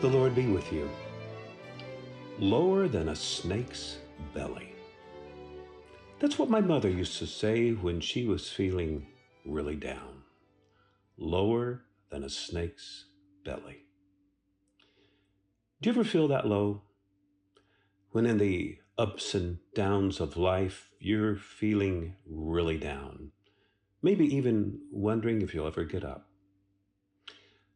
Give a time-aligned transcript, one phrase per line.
[0.00, 0.88] The Lord be with you.
[2.38, 3.98] Lower than a snake's
[4.32, 4.72] belly.
[6.20, 9.08] That's what my mother used to say when she was feeling
[9.44, 10.22] really down.
[11.18, 13.08] Lower than a snake's
[13.44, 13.84] belly.
[15.82, 16.80] Do you ever feel that low?
[18.12, 23.32] When in the ups and downs of life, you're feeling really down.
[24.00, 26.26] Maybe even wondering if you'll ever get up.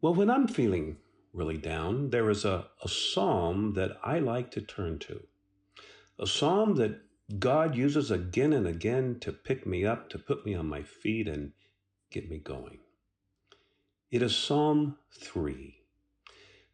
[0.00, 0.96] Well, when I'm feeling
[1.36, 5.22] really down, there is a, a psalm that I like to turn to.
[6.18, 7.00] A psalm that
[7.38, 11.28] God uses again and again to pick me up, to put me on my feet
[11.28, 11.52] and
[12.10, 12.78] get me going.
[14.10, 15.82] It is Psalm 3.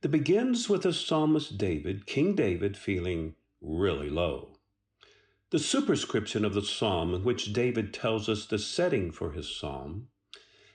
[0.02, 4.58] That begins with the psalmist David, King David, feeling really low.
[5.50, 10.08] The superscription of the psalm, in which David tells us the setting for his psalm,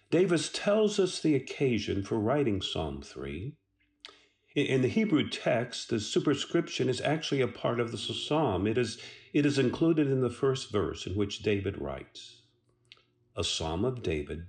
[0.10, 3.56] David tells us the occasion for writing Psalm 3,
[4.66, 8.66] in the Hebrew text, the superscription is actually a part of the psalm.
[8.66, 8.98] It is,
[9.34, 12.42] it is included in the first verse in which David writes
[13.36, 14.48] A psalm of David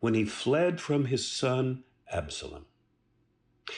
[0.00, 2.66] when he fled from his son Absalom.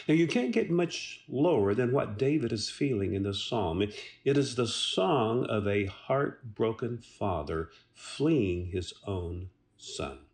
[0.08, 3.82] Now, you can't get much lower than what David is feeling in this psalm.
[3.82, 10.25] It, it is the song of a heartbroken father fleeing his own son.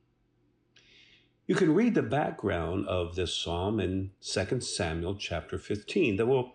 [1.46, 6.52] You can read the background of this psalm in 2 Samuel chapter 15 that will,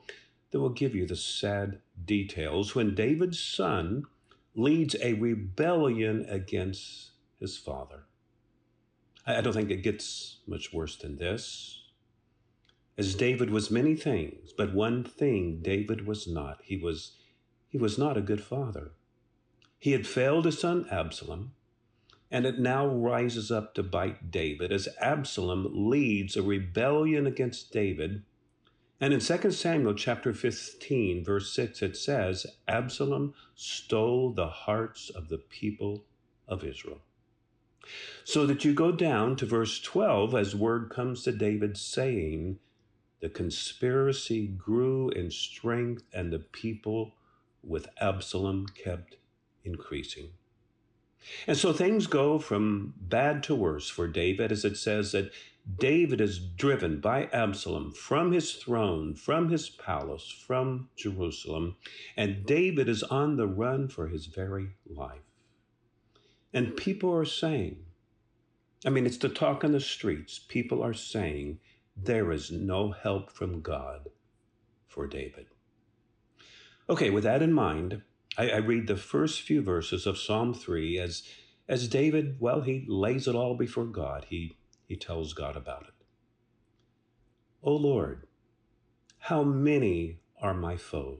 [0.51, 4.05] that will give you the sad details when David's son
[4.55, 8.05] leads a rebellion against his father.
[9.25, 11.83] I don't think it gets much worse than this.
[12.97, 16.61] As David was many things, but one thing David was not.
[16.63, 17.17] He was,
[17.67, 18.91] he was not a good father.
[19.77, 21.51] He had failed his son Absalom
[22.29, 28.23] and it now rises up to bite David as Absalom leads a rebellion against David.
[28.99, 35.29] And in 2 Samuel chapter 15, verse 6, it says, Absalom stole the hearts of
[35.29, 36.03] the people
[36.47, 36.99] of Israel.
[38.25, 42.59] So that you go down to verse 12 as word comes to David saying,
[43.21, 47.13] The conspiracy grew in strength, and the people
[47.63, 49.15] with Absalom kept
[49.63, 50.31] increasing.
[51.45, 55.31] And so things go from bad to worse for David, as it says that
[55.79, 61.75] David is driven by Absalom from his throne, from his palace, from Jerusalem,
[62.15, 65.19] and David is on the run for his very life.
[66.53, 67.79] And people are saying,
[68.85, 70.39] I mean, it's the talk on the streets.
[70.39, 71.59] People are saying
[71.95, 74.09] there is no help from God
[74.87, 75.47] for David.
[76.89, 78.01] Okay, with that in mind,
[78.37, 81.23] I, I read the first few verses of Psalm 3 as,
[81.67, 84.27] as David, well, he lays it all before God.
[84.29, 85.93] He, he tells God about it.
[87.63, 88.27] O Lord,
[89.17, 91.17] how many are my foes?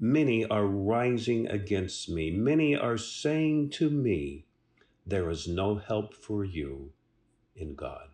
[0.00, 2.30] Many are rising against me.
[2.32, 4.46] Many are saying to me,
[5.06, 6.90] There is no help for you
[7.54, 8.08] in God.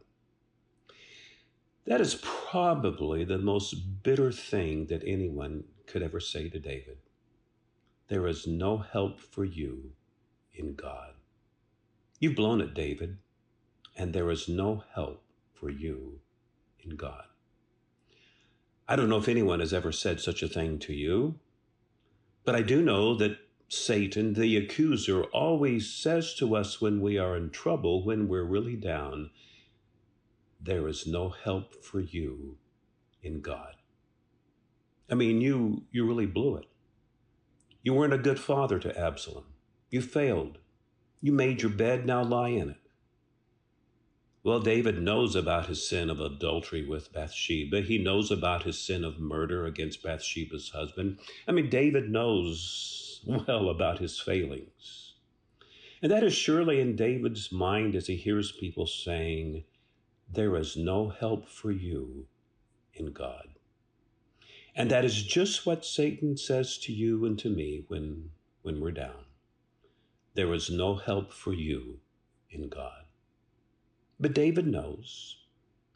[1.87, 6.99] That is probably the most bitter thing that anyone could ever say to David.
[8.09, 9.93] There is no help for you
[10.55, 11.13] in God.
[12.19, 13.19] You've blown it, David,
[13.97, 16.21] and there is no help for you
[16.81, 17.25] in God.
[18.89, 21.39] I don't know if anyone has ever said such a thing to you,
[22.45, 27.37] but I do know that Satan, the accuser, always says to us when we are
[27.37, 29.31] in trouble, when we're really down,
[30.59, 32.57] there is no help for you
[33.23, 33.75] in God.
[35.11, 36.65] I mean, you, you really blew it.
[37.89, 39.47] You weren't a good father to Absalom.
[39.89, 40.59] You failed.
[41.23, 42.83] You made your bed, now lie in it.
[44.45, 47.81] Well, David knows about his sin of adultery with Bathsheba.
[47.81, 51.19] He knows about his sin of murder against Bathsheba's husband.
[51.47, 55.15] I mean, David knows well about his failings.
[56.03, 59.65] And that is surely in David's mind as he hears people saying,
[60.31, 62.27] There is no help for you
[62.93, 63.58] in God.
[64.79, 68.31] And that is just what Satan says to you and to me when,
[68.63, 69.25] when we're down.
[70.35, 71.99] There is no help for you
[72.49, 73.03] in God.
[74.21, 75.39] But David knows.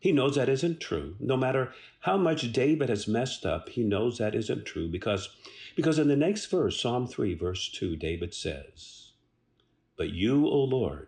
[0.01, 1.15] He knows that isn't true.
[1.21, 5.29] No matter how much David has messed up, he knows that isn't true because,
[5.77, 9.13] because in the next verse, Psalm 3, verse 2, David says,
[9.97, 11.07] But you, O Lord,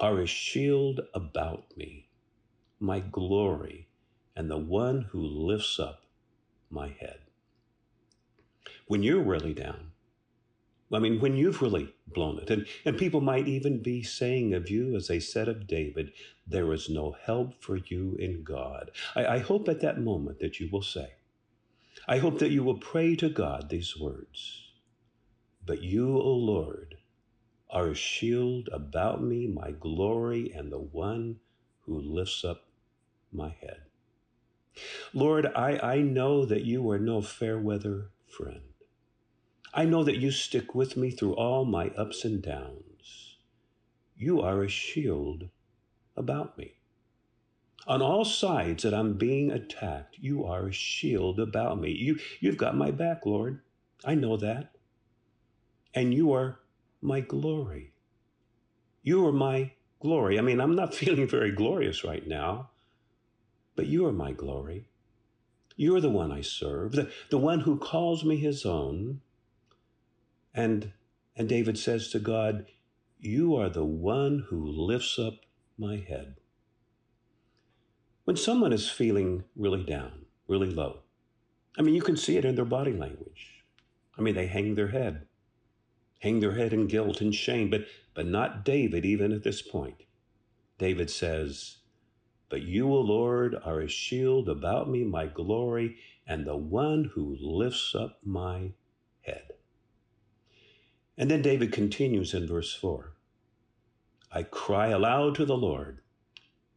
[0.00, 2.08] are a shield about me,
[2.78, 3.88] my glory,
[4.34, 6.04] and the one who lifts up
[6.70, 7.20] my head.
[8.86, 9.92] When you're really down,
[10.92, 12.50] I mean, when you've really blown it.
[12.50, 16.12] And, and people might even be saying of you, as they said of David,
[16.46, 18.90] there is no help for you in God.
[19.14, 21.12] I, I hope at that moment that you will say,
[22.08, 24.70] I hope that you will pray to God these words.
[25.64, 26.96] But you, O Lord,
[27.68, 31.38] are a shield about me, my glory, and the one
[31.82, 32.64] who lifts up
[33.32, 33.82] my head.
[35.12, 38.62] Lord, I, I know that you are no fair weather friend.
[39.72, 43.36] I know that you stick with me through all my ups and downs.
[44.16, 45.48] You are a shield
[46.16, 46.74] about me.
[47.86, 51.90] On all sides that I'm being attacked, you are a shield about me.
[51.90, 53.60] You, you've got my back, Lord.
[54.04, 54.72] I know that.
[55.94, 56.60] And you are
[57.00, 57.92] my glory.
[59.02, 60.38] You are my glory.
[60.38, 62.70] I mean, I'm not feeling very glorious right now,
[63.76, 64.88] but you are my glory.
[65.76, 69.20] You're the one I serve, the, the one who calls me his own
[70.54, 70.92] and,
[71.36, 72.66] and David says to God,
[73.18, 75.34] You are the one who lifts up
[75.78, 76.36] my head.
[78.24, 81.00] When someone is feeling really down, really low,
[81.78, 83.64] I mean, you can see it in their body language.
[84.18, 85.26] I mean, they hang their head,
[86.20, 90.02] hang their head in guilt and shame, but, but not David, even at this point.
[90.78, 91.78] David says,
[92.50, 97.36] But you, O Lord, are a shield about me, my glory, and the one who
[97.40, 98.72] lifts up my
[99.22, 99.52] head.
[101.16, 103.12] And then David continues in verse 4
[104.32, 106.00] I cry aloud to the Lord,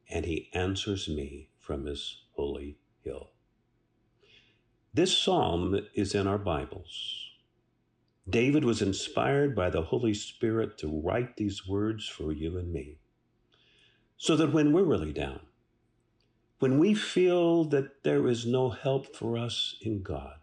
[0.10, 3.32] and he answers me from his holy hill.
[4.94, 7.32] This psalm is in our Bibles.
[8.30, 13.00] David was inspired by the Holy Spirit to write these words for you and me.
[14.18, 15.42] So that when we're really down,
[16.64, 20.38] when we feel that there is no help for us in God,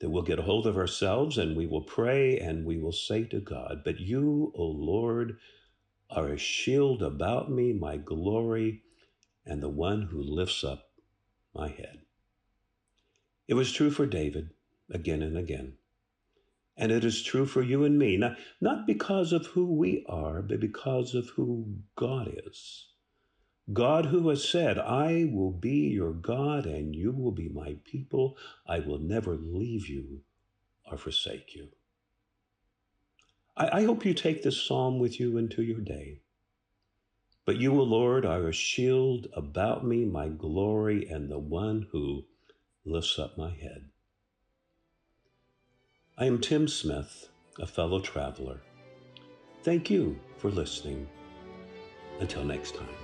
[0.00, 3.24] that we'll get a hold of ourselves and we will pray and we will say
[3.24, 5.38] to God, But you, O Lord,
[6.10, 8.82] are a shield about me, my glory,
[9.46, 10.90] and the one who lifts up
[11.54, 12.02] my head.
[13.48, 14.50] It was true for David
[14.90, 15.78] again and again.
[16.76, 20.42] And it is true for you and me, not, not because of who we are,
[20.42, 22.91] but because of who God is.
[23.70, 28.36] God, who has said, I will be your God and you will be my people,
[28.66, 30.22] I will never leave you
[30.90, 31.68] or forsake you.
[33.56, 36.20] I, I hope you take this psalm with you into your day.
[37.44, 42.24] But you, O Lord, are a shield about me, my glory, and the one who
[42.84, 43.88] lifts up my head.
[46.16, 47.28] I am Tim Smith,
[47.58, 48.60] a fellow traveler.
[49.62, 51.08] Thank you for listening.
[52.20, 53.01] Until next time.